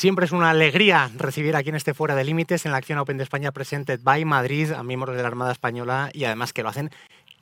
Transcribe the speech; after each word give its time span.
Siempre 0.00 0.24
es 0.24 0.32
una 0.32 0.48
alegría 0.48 1.10
recibir 1.14 1.54
aquí 1.54 1.68
en 1.68 1.74
este 1.74 1.92
Fuera 1.92 2.14
de 2.14 2.24
Límites, 2.24 2.64
en 2.64 2.72
la 2.72 2.78
acción 2.78 2.98
Open 2.98 3.18
de 3.18 3.22
España 3.22 3.52
Presented 3.52 4.00
by 4.02 4.24
Madrid, 4.24 4.72
a 4.72 4.82
miembros 4.82 5.14
de 5.14 5.20
la 5.20 5.28
Armada 5.28 5.52
Española 5.52 6.08
y 6.14 6.24
además 6.24 6.54
que 6.54 6.62
lo 6.62 6.70
hacen 6.70 6.88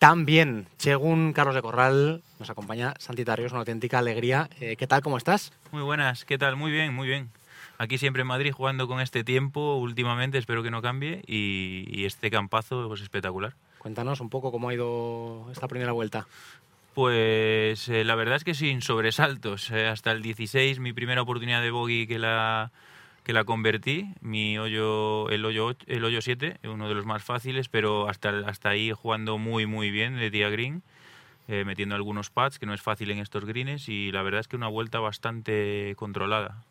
tan 0.00 0.26
bien. 0.26 0.66
Según 0.76 1.32
Carlos 1.32 1.54
de 1.54 1.62
Corral, 1.62 2.20
nos 2.40 2.50
acompaña 2.50 2.94
Santi 2.98 3.24
Tarrios, 3.24 3.52
una 3.52 3.60
auténtica 3.60 4.00
alegría. 4.00 4.50
Eh, 4.58 4.74
¿Qué 4.74 4.88
tal? 4.88 5.02
¿Cómo 5.02 5.18
estás? 5.18 5.52
Muy 5.70 5.82
buenas, 5.82 6.24
¿qué 6.24 6.36
tal? 6.36 6.56
Muy 6.56 6.72
bien, 6.72 6.92
muy 6.92 7.06
bien. 7.06 7.30
Aquí 7.78 7.96
siempre 7.96 8.22
en 8.22 8.26
Madrid 8.26 8.50
jugando 8.50 8.88
con 8.88 9.00
este 9.00 9.22
tiempo 9.22 9.76
últimamente, 9.76 10.36
espero 10.36 10.64
que 10.64 10.72
no 10.72 10.82
cambie 10.82 11.22
y, 11.28 12.06
este 12.06 12.28
campazo 12.28 12.82
es 12.82 12.88
pues, 12.88 13.02
espectacular. 13.02 13.54
Cuéntanos 13.78 14.20
un 14.20 14.30
poco 14.30 14.50
cómo 14.50 14.68
ha 14.68 14.74
ido 14.74 15.46
esta 15.52 15.68
primera 15.68 15.92
vuelta. 15.92 16.26
Pues 16.98 17.88
eh, 17.88 18.02
la 18.02 18.16
verdad 18.16 18.34
es 18.34 18.42
que 18.42 18.54
sin 18.54 18.82
sobresaltos. 18.82 19.70
Eh, 19.70 19.86
hasta 19.86 20.10
el 20.10 20.20
16, 20.20 20.80
mi 20.80 20.92
primera 20.92 21.22
oportunidad 21.22 21.62
de 21.62 21.70
bogey 21.70 22.08
que 22.08 22.18
la, 22.18 22.72
que 23.22 23.32
la 23.32 23.44
convertí, 23.44 24.12
mi 24.20 24.58
hoyo, 24.58 25.28
el, 25.28 25.44
hoyo, 25.44 25.76
el 25.86 26.04
hoyo 26.04 26.20
7, 26.20 26.58
uno 26.64 26.88
de 26.88 26.96
los 26.96 27.06
más 27.06 27.22
fáciles, 27.22 27.68
pero 27.68 28.08
hasta, 28.08 28.40
hasta 28.48 28.70
ahí 28.70 28.90
jugando 28.90 29.38
muy 29.38 29.64
muy 29.64 29.92
bien 29.92 30.16
de 30.16 30.28
día 30.28 30.50
green, 30.50 30.82
eh, 31.46 31.62
metiendo 31.64 31.94
algunos 31.94 32.30
pads, 32.30 32.58
que 32.58 32.66
no 32.66 32.74
es 32.74 32.82
fácil 32.82 33.12
en 33.12 33.20
estos 33.20 33.44
greens, 33.44 33.88
y 33.88 34.10
la 34.10 34.22
verdad 34.22 34.40
es 34.40 34.48
que 34.48 34.56
una 34.56 34.66
vuelta 34.66 34.98
bastante 34.98 35.94
controlada. 35.96 36.64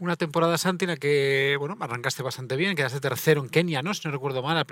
Una 0.00 0.16
temporada, 0.16 0.58
Santi, 0.58 0.84
la 0.84 0.96
que 0.96 1.54
bueno, 1.60 1.76
arrancaste 1.78 2.24
bastante 2.24 2.56
bien, 2.56 2.74
quedaste 2.74 2.98
tercero 2.98 3.40
en 3.40 3.50
Kenia, 3.50 3.82
¿no? 3.82 3.94
Si 3.94 4.00
no 4.04 4.10
recuerdo 4.10 4.42
mal, 4.42 4.58
a 4.58 4.64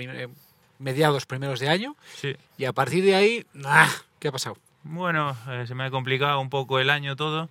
mediados 0.80 1.27
primeros 1.27 1.61
de 1.61 1.69
año. 1.69 1.95
Sí. 2.16 2.34
Y 2.59 2.65
a 2.65 2.73
partir 2.73 3.05
de 3.05 3.15
ahí, 3.15 3.47
¡ah! 3.65 3.89
¿Qué 4.19 4.29
ha 4.29 4.33
pasado? 4.33 4.57
Bueno, 4.83 5.37
eh, 5.48 5.64
se 5.67 5.75
me 5.75 5.84
ha 5.84 5.91
complicado 5.91 6.41
un 6.41 6.50
poco 6.50 6.78
el 6.78 6.91
año 6.91 7.14
todo. 7.14 7.48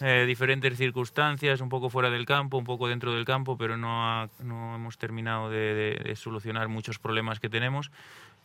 Eh, 0.00 0.24
diferentes 0.26 0.76
circunstancias, 0.76 1.60
un 1.60 1.68
poco 1.68 1.88
fuera 1.88 2.10
del 2.10 2.26
campo, 2.26 2.58
un 2.58 2.64
poco 2.64 2.88
dentro 2.88 3.12
del 3.12 3.24
campo, 3.24 3.56
pero 3.56 3.76
no, 3.76 4.28
no 4.40 4.74
hemos 4.74 4.98
terminado 4.98 5.48
de, 5.48 6.12
solucionar 6.16 6.68
muchos 6.68 6.98
problemas 6.98 7.38
que 7.38 7.48
tenemos. 7.48 7.92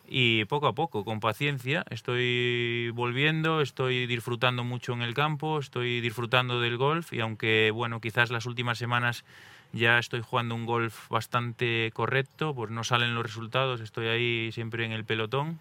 Y 0.07 0.45
poco 0.45 0.67
a 0.67 0.73
poco, 0.73 1.03
con 1.03 1.19
paciencia, 1.19 1.83
estoy 1.89 2.91
volviendo, 2.91 3.61
estoy 3.61 4.05
disfrutando 4.05 4.63
mucho 4.63 4.93
en 4.93 5.01
el 5.01 5.13
campo, 5.13 5.59
estoy 5.59 5.99
disfrutando 5.99 6.61
del 6.61 6.77
golf 6.77 7.11
y 7.11 7.21
aunque, 7.21 7.71
bueno, 7.73 7.99
quizás 7.99 8.29
las 8.29 8.45
últimas 8.45 8.77
semanas 8.77 9.25
ya 9.73 9.99
estoy 9.99 10.21
jugando 10.21 10.55
un 10.55 10.65
golf 10.65 11.09
bastante 11.09 11.91
correcto, 11.93 12.53
pues 12.53 12.71
no 12.71 12.83
salen 12.83 13.15
los 13.15 13.23
resultados, 13.23 13.81
estoy 13.81 14.07
ahí 14.07 14.51
siempre 14.51 14.85
en 14.85 14.91
el 14.91 15.05
pelotón, 15.05 15.59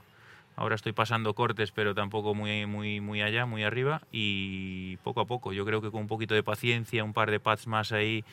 Ahora 0.58 0.74
estoy 0.74 0.92
pasando 0.92 1.34
cortes, 1.34 1.70
pero 1.70 1.94
tampoco 1.94 2.34
muy, 2.34 2.64
muy, 2.64 3.02
muy 3.02 3.20
allá, 3.20 3.44
muy 3.44 3.62
arriba. 3.62 4.00
Y 4.10 4.96
poco 4.98 5.20
a 5.20 5.26
poco, 5.26 5.52
yo 5.52 5.66
creo 5.66 5.82
que 5.82 5.90
con 5.90 6.00
un 6.00 6.06
poquito 6.06 6.34
de 6.34 6.42
paciencia, 6.42 7.04
un 7.04 7.12
par 7.12 7.30
de 7.30 7.40
pads 7.40 7.66
más 7.66 7.92
ahí 7.92 8.24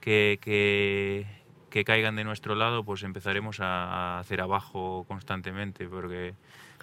que, 0.00 0.38
que, 0.40 1.26
que 1.70 1.82
caigan 1.82 2.14
de 2.14 2.22
nuestro 2.22 2.54
lado, 2.54 2.84
pues 2.84 3.02
empezaremos 3.02 3.58
a, 3.58 4.20
hacer 4.20 4.40
abajo 4.40 5.04
constantemente, 5.08 5.88
porque 5.88 6.34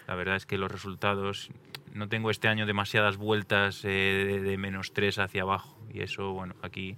la 0.06 0.16
verdad 0.16 0.36
es 0.36 0.46
que 0.46 0.58
los 0.58 0.70
resultados, 0.70 1.50
no 1.94 2.10
tengo 2.10 2.30
este 2.30 2.50
año 2.50 2.66
demasiadas 2.66 3.16
vueltas 3.16 3.86
eh, 3.86 4.42
de, 4.44 4.58
menos 4.58 4.92
tres 4.92 5.18
hacia 5.18 5.44
abajo. 5.44 5.78
Y 5.94 6.02
eso, 6.02 6.34
bueno, 6.34 6.56
aquí, 6.62 6.98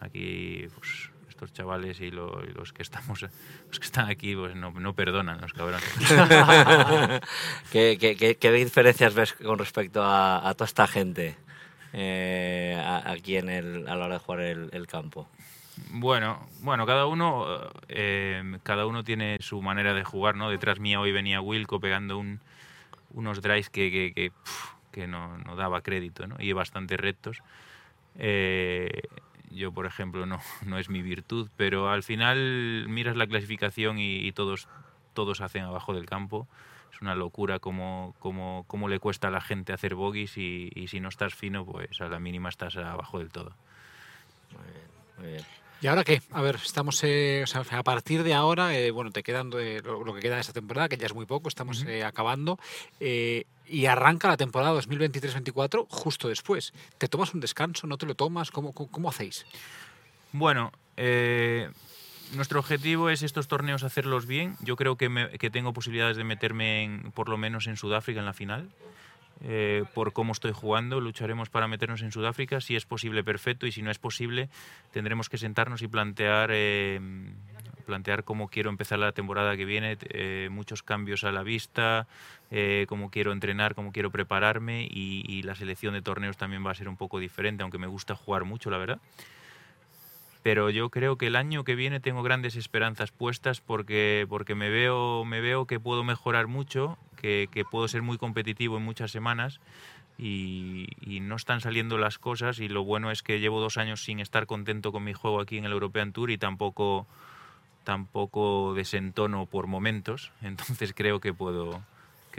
aquí 0.00 0.66
pues, 0.74 1.10
estos 1.40 1.52
chavales 1.54 2.00
y, 2.00 2.10
los 2.10 2.72
que 2.72 2.82
estamos 2.82 3.22
los 3.22 3.78
que 3.78 3.86
están 3.86 4.10
aquí 4.10 4.36
pues 4.36 4.54
no, 4.54 4.72
no 4.72 4.94
perdonan 4.94 5.40
los 5.40 5.52
cabrones. 5.52 5.82
¿Qué, 7.72 7.96
qué, 7.98 8.36
qué, 8.36 8.52
diferencias 8.52 9.14
ves 9.14 9.32
con 9.32 9.58
respecto 9.58 10.02
a, 10.04 10.52
toda 10.54 10.66
esta 10.66 10.86
gente 10.86 11.36
eh, 11.94 12.78
aquí 13.04 13.36
en 13.36 13.48
el, 13.48 13.88
a 13.88 13.96
la 13.96 14.04
hora 14.06 14.14
de 14.14 14.20
jugar 14.20 14.40
el, 14.40 14.86
campo? 14.86 15.28
Bueno, 15.92 16.46
bueno, 16.60 16.84
cada 16.84 17.06
uno, 17.06 17.46
eh, 17.88 18.58
cada 18.62 18.84
uno 18.84 19.02
tiene 19.02 19.38
su 19.40 19.62
manera 19.62 19.94
de 19.94 20.04
jugar, 20.04 20.36
¿no? 20.36 20.50
Detrás 20.50 20.78
mía 20.78 21.00
hoy 21.00 21.10
venía 21.10 21.40
Wilco 21.40 21.80
pegando 21.80 22.18
un, 22.18 22.40
unos 23.14 23.40
drives 23.40 23.70
que, 23.70 24.12
que, 24.14 24.32
que, 24.92 25.06
no, 25.06 25.38
no, 25.38 25.56
daba 25.56 25.80
crédito, 25.80 26.26
¿no? 26.26 26.36
Y 26.38 26.52
bastante 26.52 26.98
rectos. 26.98 27.42
Eh, 28.16 29.02
yo, 29.50 29.72
por 29.72 29.86
ejemplo, 29.86 30.26
no, 30.26 30.40
no 30.66 30.78
es 30.78 30.88
mi 30.88 31.02
virtud, 31.02 31.48
pero 31.56 31.90
al 31.90 32.02
final 32.02 32.86
miras 32.88 33.16
la 33.16 33.26
clasificación 33.26 33.98
y, 33.98 34.30
todos, 34.32 34.68
todos 35.14 35.40
hacen 35.40 35.64
abajo 35.64 35.94
del 35.94 36.06
campo. 36.06 36.48
Es 36.92 37.00
una 37.02 37.14
locura 37.14 37.58
cómo, 37.58 38.14
cómo, 38.18 38.64
cómo 38.66 38.88
le 38.88 38.98
cuesta 38.98 39.28
a 39.28 39.30
la 39.30 39.40
gente 39.40 39.72
hacer 39.72 39.94
bogies 39.94 40.36
y, 40.36 40.70
y, 40.74 40.88
si 40.88 41.00
no 41.00 41.08
estás 41.08 41.34
fino, 41.34 41.64
pues 41.64 42.00
a 42.00 42.08
la 42.08 42.18
mínima 42.18 42.48
estás 42.48 42.76
abajo 42.76 43.18
del 43.18 43.30
todo. 43.30 43.52
Muy 44.52 44.72
bien, 44.72 44.86
muy 45.18 45.26
bien. 45.32 45.44
¿Y 45.82 45.86
ahora 45.86 46.04
qué? 46.04 46.20
A 46.32 46.42
ver, 46.42 46.56
estamos, 46.56 47.02
eh, 47.04 47.40
o 47.42 47.46
sea, 47.46 47.62
a 47.70 47.82
partir 47.82 48.22
de 48.22 48.34
ahora, 48.34 48.76
eh, 48.76 48.90
bueno, 48.90 49.10
te 49.10 49.22
quedan 49.22 49.50
eh, 49.58 49.80
lo, 49.82 50.12
que 50.12 50.20
queda 50.20 50.34
de 50.34 50.42
esta 50.42 50.52
temporada, 50.52 50.90
que 50.90 50.98
ya 50.98 51.06
es 51.06 51.14
muy 51.14 51.24
poco, 51.24 51.48
estamos 51.48 51.86
acabando, 52.04 52.58
y 53.00 53.86
arranca 53.86 54.28
la 54.28 54.36
temporada 54.36 54.74
2023-24 54.74 55.86
justo 55.88 56.28
después. 56.28 56.74
¿Te 56.98 57.08
tomas 57.08 57.32
un 57.32 57.40
descanso? 57.40 57.86
¿No 57.86 57.96
te 57.96 58.04
lo 58.04 58.14
tomas? 58.14 58.50
¿Cómo, 58.50 58.74
cómo, 58.74 59.08
hacéis? 59.08 59.46
Bueno, 60.32 60.70
nuestro 62.34 62.60
objetivo 62.60 63.08
es 63.08 63.22
estos 63.22 63.48
torneos 63.48 63.82
hacerlos 63.82 64.26
bien. 64.26 64.56
Yo 64.60 64.76
creo 64.76 64.96
que, 64.96 65.30
que 65.38 65.50
tengo 65.50 65.72
posibilidades 65.72 66.18
de 66.18 66.24
meterme 66.24 66.82
en, 66.82 67.12
por 67.12 67.30
lo 67.30 67.38
menos 67.38 67.66
en 67.68 67.78
Sudáfrica 67.78 68.20
en 68.20 68.26
la 68.26 68.34
final. 68.34 68.68
Eh, 69.42 69.84
por 69.94 70.12
cómo 70.12 70.32
estoy 70.32 70.52
jugando. 70.52 71.00
Lucharemos 71.00 71.48
para 71.48 71.68
meternos 71.68 72.02
en 72.02 72.12
Sudáfrica. 72.12 72.60
Si 72.60 72.76
es 72.76 72.84
posible, 72.84 73.24
perfecto. 73.24 73.66
Y 73.66 73.72
si 73.72 73.82
no 73.82 73.90
es 73.90 73.98
posible, 73.98 74.48
tendremos 74.92 75.28
que 75.28 75.38
sentarnos 75.38 75.82
y 75.82 75.88
plantear, 75.88 76.50
eh, 76.52 77.00
plantear 77.86 78.24
cómo 78.24 78.48
quiero 78.48 78.70
empezar 78.70 78.98
la 78.98 79.12
temporada 79.12 79.56
que 79.56 79.64
viene. 79.64 79.96
Eh, 80.10 80.48
muchos 80.50 80.82
cambios 80.82 81.24
a 81.24 81.32
la 81.32 81.42
vista, 81.42 82.06
cómo 82.88 83.10
quiero 83.10 83.32
entrenar, 83.32 83.74
cómo 83.74 83.92
quiero 83.92 84.10
prepararme. 84.10 84.82
Y, 84.90 85.24
y 85.26 85.42
la 85.42 85.54
selección 85.54 85.94
de 85.94 86.02
torneos 86.02 86.36
también 86.36 86.64
va 86.64 86.72
a 86.72 86.74
ser 86.74 86.88
un 86.88 86.96
poco 86.96 87.18
diferente, 87.18 87.62
aunque 87.62 87.78
me 87.78 87.86
gusta 87.86 88.14
jugar 88.14 88.44
mucho, 88.44 88.70
la 88.70 88.78
verdad 88.78 89.00
pero 90.42 90.70
yo 90.70 90.88
creo 90.88 91.16
que 91.16 91.26
el 91.26 91.36
año 91.36 91.64
que 91.64 91.74
viene 91.74 92.00
tengo 92.00 92.22
grandes 92.22 92.56
esperanzas 92.56 93.10
puestas 93.10 93.60
porque, 93.60 94.26
porque 94.28 94.54
me, 94.54 94.70
veo, 94.70 95.24
me 95.24 95.40
veo 95.40 95.66
que 95.66 95.78
puedo 95.78 96.02
mejorar 96.02 96.46
mucho, 96.46 96.96
que, 97.20 97.48
que 97.52 97.64
puedo 97.64 97.86
ser 97.88 98.02
muy 98.02 98.18
competitivo 98.18 98.76
en 98.76 98.82
muchas 98.82 99.10
semanas 99.10 99.60
y, 100.18 100.88
y, 101.00 101.20
no 101.20 101.36
están 101.36 101.60
saliendo 101.60 101.96
las 101.96 102.18
cosas 102.18 102.58
y 102.58 102.68
lo 102.68 102.84
bueno 102.84 103.10
es 103.10 103.22
que 103.22 103.40
llevo 103.40 103.60
dos 103.60 103.78
años 103.78 104.02
sin 104.04 104.20
estar 104.20 104.46
contento 104.46 104.92
con 104.92 105.04
mi 105.04 105.12
juego 105.14 105.40
aquí 105.40 105.56
en 105.56 105.64
el 105.64 105.72
European 105.72 106.12
Tour 106.12 106.30
y 106.30 106.38
tampoco, 106.38 107.06
tampoco 107.84 108.74
desentono 108.74 109.46
por 109.46 109.66
momentos, 109.66 110.32
entonces 110.42 110.92
creo 110.94 111.20
que 111.20 111.32
puedo, 111.32 111.82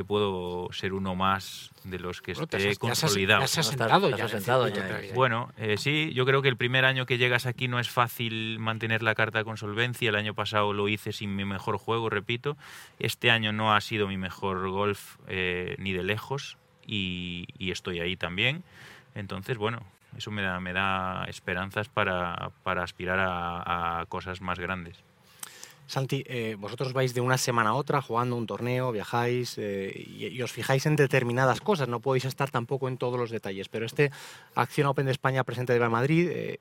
que 0.02 0.06
puedo 0.06 0.68
ser 0.72 0.94
uno 0.94 1.14
más 1.14 1.70
de 1.84 2.00
los 2.00 2.22
que 2.24 2.32
esté 2.32 2.76
consolidado. 2.78 3.42
Ya 3.42 3.48
se 3.48 3.60
ha 3.60 3.64
sentado, 3.64 4.10
ya, 4.10 4.28
sentado 4.28 4.68
ya. 4.68 4.84
Bueno, 5.14 5.52
eh, 5.58 5.78
sí, 5.78 6.12
yo 6.16 6.26
creo 6.26 6.42
que 6.42 6.48
el 6.48 6.58
primer 6.58 6.86
año 6.86 7.06
que 7.06 7.20
llegas 7.20 7.46
aquí 7.46 7.68
no 7.68 7.80
es 7.80 7.92
fácil 7.92 8.58
mantener 8.58 9.04
la 9.04 9.14
carta 9.14 9.44
con 9.44 9.58
solvencia. 9.58 10.10
El 10.10 10.16
año 10.16 10.34
pasado 10.34 10.74
lo 10.74 10.88
hice 10.88 11.12
sin 11.12 11.36
mi 11.36 11.46
mejor 11.46 11.78
juego, 11.78 12.10
repito. 12.10 12.58
Este 12.98 13.30
año 13.30 13.54
no 13.54 13.76
ha 13.76 13.82
sido 13.82 14.08
mi 14.08 14.18
mejor 14.18 14.68
golf 14.72 15.18
eh, 15.28 15.76
ni 15.78 15.94
de 15.94 16.02
lejos 16.02 16.58
y, 16.88 17.46
estoy 17.60 18.00
ahí 18.00 18.16
también. 18.16 18.64
Entonces, 19.14 19.58
bueno, 19.58 19.86
eso 20.18 20.32
me 20.32 20.42
da, 20.42 20.60
me 20.60 20.74
da 20.74 21.26
esperanzas 21.26 21.90
para, 21.90 22.50
para 22.64 22.82
aspirar 22.82 23.20
a 23.20 24.04
cosas 24.10 24.42
más 24.42 24.58
grandes. 24.58 25.04
Santi, 25.92 26.24
eh, 26.26 26.56
vosotros 26.58 26.94
vais 26.94 27.14
de 27.14 27.20
una 27.20 27.38
semana 27.38 27.72
a 27.72 27.74
otra 27.74 28.02
jugando 28.02 28.38
un 28.38 28.48
torneo, 28.48 28.94
viajáis 28.94 29.58
eh, 29.58 29.92
y, 29.92 30.42
os 30.42 30.50
fijáis 30.50 30.86
en 30.86 30.96
determinadas 30.96 31.60
cosas, 31.60 31.90
no 31.90 32.00
podéis 32.00 32.24
estar 32.24 32.50
tampoco 32.50 32.88
en 32.88 32.96
todos 32.96 33.20
los 33.20 33.30
detalles, 33.30 33.68
pero 33.68 33.86
este 33.86 34.10
Acción 34.56 34.88
Open 34.88 35.06
de 35.06 35.12
España 35.12 35.44
presente 35.44 35.78
de 35.78 35.90
Madrid 35.90 36.30
eh, 36.32 36.60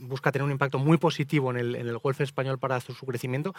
busca 0.00 0.32
tener 0.32 0.44
un 0.44 0.50
impacto 0.50 0.80
muy 0.80 0.96
positivo 0.96 1.52
en 1.52 1.58
el, 1.58 1.76
en 1.76 1.86
el 1.86 1.98
golf 1.98 2.20
español 2.22 2.58
para 2.58 2.80
su, 2.80 2.92
su 2.92 3.06
crecimiento 3.06 3.54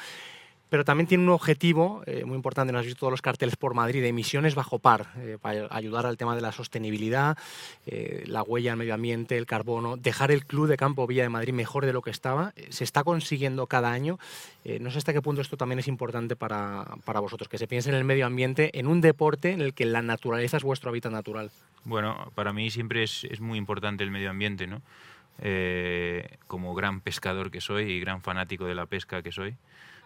pero 0.74 0.84
también 0.84 1.06
tiene 1.06 1.24
un 1.24 1.30
objetivo 1.30 2.02
eh, 2.08 2.26
muy 2.26 2.36
importante, 2.36 2.74
no 2.74 2.80
has 2.80 2.86
visto 2.86 3.02
todos 3.02 3.12
los 3.12 3.22
carteles 3.22 3.56
por 3.56 3.76
Madrid, 3.76 4.02
de 4.02 4.08
emisiones 4.08 4.56
bajo 4.56 4.80
par, 4.80 5.06
eh, 5.18 5.38
para 5.40 5.68
ayudar 5.70 6.08
al 6.08 6.18
tema 6.18 6.34
de 6.34 6.42
la 6.42 6.52
sostenibilidad, 6.52 7.38
eh, 7.86 8.24
la 8.26 8.42
huella 8.42 8.72
al 8.72 8.80
medio 8.80 8.96
ambiente, 8.96 9.38
el 9.38 9.46
carbono, 9.46 9.98
dejar 9.98 10.32
el 10.32 10.48
Club 10.48 10.66
de 10.66 10.76
Campo 10.76 11.06
Villa 11.06 11.22
de 11.22 11.30
Madrid 11.30 11.54
mejor 11.54 11.86
de 11.86 11.94
lo 11.94 12.02
que 12.02 12.10
estaba. 12.10 12.56
se 12.70 12.84
está 12.84 13.04
consiguiendo 13.04 13.68
cada 13.68 13.92
año. 13.92 14.18
no 14.80 14.90
sé 14.90 14.98
hasta 14.98 15.14
qué 15.14 15.22
punto 15.22 15.42
esto 15.42 15.58
también 15.58 15.78
es 15.78 15.88
importante 15.88 16.36
para, 16.36 16.88
para, 17.06 17.20
vosotros, 17.20 17.48
que 17.50 17.60
se 17.60 17.68
piense 17.68 17.90
en 17.90 17.96
el 17.96 18.04
medio 18.04 18.26
ambiente, 18.26 18.72
en 18.74 18.88
un 18.88 19.00
deporte 19.00 19.52
en 19.52 19.62
el 19.62 19.76
que 19.76 19.86
la 19.86 20.02
naturaleza 20.02 20.58
es 20.58 20.64
vuestro 20.64 20.90
hábitat 20.90 21.12
natural. 21.12 21.52
Bueno, 21.84 22.32
para 22.34 22.52
mí 22.52 22.72
siempre 22.72 23.04
es, 23.04 23.26
es 23.26 23.42
muy 23.42 23.60
importante 23.60 24.04
el 24.04 24.10
medio 24.10 24.32
ambiente, 24.32 24.66
¿no? 24.66 24.82
como 26.48 26.74
gran 26.74 27.00
pescador 27.02 27.52
que 27.52 27.62
soy 27.62 27.92
y 27.92 28.00
gran 28.00 28.24
fanático 28.24 28.66
de 28.66 28.74
la 28.74 28.88
pesca 28.88 29.22
que 29.22 29.32
soy. 29.32 29.56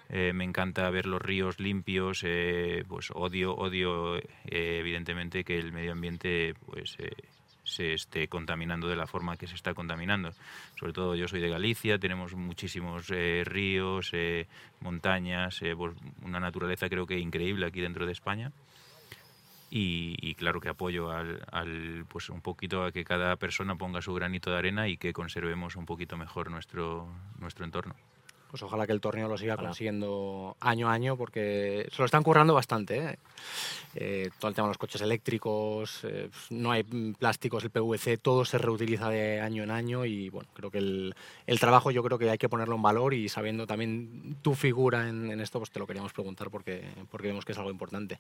Eh, 0.10 0.32
me 0.34 0.46
encanta 0.46 0.90
ver 0.90 1.06
los 1.06 1.22
ríos 1.22 1.60
limpios, 1.60 2.24
eh, 2.24 2.84
pues 2.88 3.12
odio, 3.14 3.54
odio 3.56 4.18
eh, 4.18 4.24
evidentemente 4.46 5.44
que 5.44 5.60
el 5.60 5.74
medio 5.74 5.92
ambiente 5.92 6.54
pues 6.66 6.98
se 7.68 7.94
esté 7.94 8.28
contaminando 8.28 8.88
de 8.88 8.96
la 8.96 9.08
forma 9.08 9.36
que 9.36 9.48
se 9.48 9.56
está 9.56 9.74
contaminando. 9.74 10.32
Sobre 10.80 10.94
todo 10.94 11.16
yo 11.16 11.28
soy 11.28 11.42
de 11.42 11.50
Galicia, 11.50 12.00
tenemos 12.00 12.34
muchísimos 12.34 13.12
eh, 13.12 13.44
ríos, 13.46 14.12
eh, 14.14 14.48
montañas, 14.80 15.62
eh, 15.62 15.76
pues, 15.76 15.96
una 16.24 16.40
naturaleza 16.40 16.88
creo 16.90 17.06
que 17.06 17.20
increíble 17.20 17.68
aquí 17.68 17.82
dentro 17.82 18.06
de 18.06 18.14
España. 18.14 18.52
Y, 19.70 20.34
claro 20.36 20.62
que 20.62 20.70
apoyo 20.70 21.12
al, 21.12 22.06
pues 22.08 22.30
un 22.30 22.40
poquito 22.40 22.86
a 22.86 22.94
que 22.94 23.04
cada 23.04 23.36
persona 23.36 23.76
ponga 23.76 24.02
su 24.02 24.14
granito 24.14 24.50
de 24.50 24.58
arena 24.58 24.88
y 24.88 24.96
que 24.96 25.12
conservemos 25.12 25.76
un 25.76 25.86
poquito 25.86 26.16
mejor 26.16 26.50
nuestro, 26.50 27.10
nuestro 27.38 27.66
entorno 27.66 27.94
pues 28.50 28.64
ojalá 28.64 28.88
que 28.88 28.94
el 28.94 29.02
torneo 29.02 29.28
lo 29.28 29.38
siga 29.38 29.58
consiguiendo 29.58 30.56
año 30.60 30.90
a 30.90 30.94
año 30.94 31.18
porque 31.18 31.88
se 31.92 31.98
lo 32.00 32.06
están 32.06 32.24
currando 32.24 32.54
bastante. 32.54 32.98
¿eh? 32.98 33.20
Eh, 33.96 34.30
todo 34.40 34.50
el 34.50 34.56
tema 34.56 34.68
de 34.68 34.72
los 34.72 34.78
coches 34.78 35.02
eléctricos, 35.02 36.02
eh, 36.04 36.30
no 36.50 36.72
hay 36.72 36.84
plásticos, 36.84 37.64
el 37.64 37.72
PVC, 37.72 38.18
todo 38.18 38.46
se 38.46 38.58
reutiliza 38.58 39.10
de 39.10 39.42
año 39.42 39.64
en 39.64 39.72
año 39.72 40.06
y 40.06 40.30
bueno, 40.30 40.48
creo 40.54 40.70
que 40.70 40.78
el, 40.78 41.16
el 41.46 41.60
trabajo 41.60 41.92
yo 41.92 42.04
creo 42.04 42.18
que 42.18 42.30
hay 42.30 42.38
que 42.38 42.50
ponerlo 42.50 42.76
en 42.76 42.82
valor 42.82 43.14
y 43.14 43.28
sabiendo 43.28 43.66
también 43.66 44.38
tu 44.42 44.54
figura 44.54 45.10
en, 45.10 45.32
en 45.32 45.40
esto, 45.42 45.60
pues 45.60 45.72
te 45.72 45.80
lo 45.80 45.88
queríamos 45.88 46.14
preguntar 46.14 46.50
porque, 46.50 46.84
porque 47.10 47.28
vemos 47.28 47.44
que 47.44 47.54
es 47.54 47.58
algo 47.58 47.72
importante. 47.72 48.20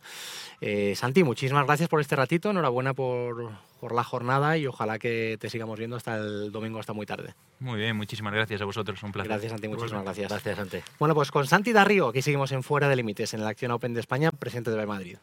Santi, 0.95 1.23
muchísimas 1.23 1.65
gracias 1.65 1.89
por 1.89 2.01
este 2.01 2.15
ratito, 2.15 2.49
enhorabuena 2.49 2.93
por, 2.93 3.51
por 3.79 3.93
la 3.93 4.03
jornada 4.03 4.57
y 4.57 4.67
ojalá 4.67 4.99
que 4.99 5.37
te 5.39 5.49
sigamos 5.49 5.77
viendo 5.79 5.95
hasta 5.95 6.17
el 6.17 6.51
domingo, 6.51 6.79
hasta 6.79 6.93
muy 6.93 7.05
tarde. 7.05 7.33
Muy 7.59 7.79
bien, 7.79 7.95
muchísimas 7.95 8.33
gracias 8.33 8.61
a 8.61 8.65
vosotros, 8.65 9.01
un 9.03 9.11
placer. 9.11 9.29
Gracias, 9.29 9.51
Santi, 9.51 9.67
muchísimas 9.67 10.03
gracias. 10.03 10.29
Gracias, 10.29 10.55
Santi. 10.57 10.77
Bueno, 10.99 11.15
pues 11.15 11.31
con 11.31 11.47
Santi 11.47 11.73
Darrío, 11.73 12.09
aquí 12.09 12.21
seguimos 12.21 12.51
en 12.51 12.63
Fuera 12.63 12.89
de 12.89 12.95
Límites, 12.95 13.33
en 13.33 13.43
la 13.43 13.49
Acción 13.49 13.71
Open 13.71 13.93
de 13.93 13.99
España, 13.99 14.31
presidente 14.31 14.71
de 14.71 14.85
Madrid. 14.85 15.17